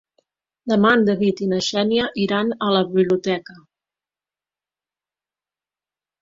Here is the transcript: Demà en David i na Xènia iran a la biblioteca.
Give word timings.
Demà 0.71 0.93
en 0.99 1.03
David 1.09 1.43
i 1.47 1.49
na 1.51 1.59
Xènia 1.65 2.07
iran 2.23 2.49
a 2.69 2.71
la 2.77 2.81
biblioteca. 2.95 3.59